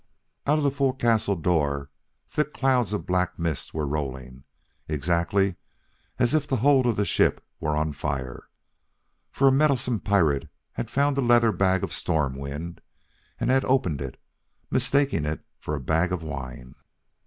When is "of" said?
0.57-0.63, 2.91-3.05, 6.87-6.95, 11.83-11.93, 16.11-16.23